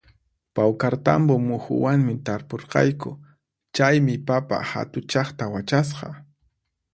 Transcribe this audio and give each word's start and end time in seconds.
Pawkartambo 0.55 1.33
muhuwanmi 1.47 2.15
tarpurqayku, 2.25 3.11
chaymi 3.75 4.15
papa 4.27 4.57
hatuchaqta 4.71 5.43
wachasqa 5.53 6.07